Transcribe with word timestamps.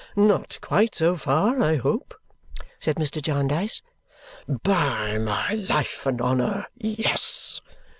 "Not 0.15 0.57
quite 0.61 0.95
so 0.95 1.15
far, 1.15 1.61
I 1.61 1.75
hope?" 1.75 2.15
said 2.79 2.95
Mr. 2.95 3.21
Jarndyce. 3.21 3.83
"By 4.47 5.19
my 5.19 5.53
life 5.53 6.07
and 6.07 6.19
honour, 6.19 6.65
yes!" 6.75 7.61